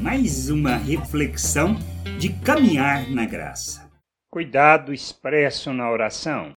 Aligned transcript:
mais 0.00 0.48
uma 0.48 0.76
reflexão 0.76 1.74
de 2.18 2.32
caminhar 2.40 3.10
na 3.10 3.26
graça. 3.26 3.90
Cuidado 4.30 4.94
expresso 4.94 5.72
na 5.72 5.90
oração. 5.90 6.52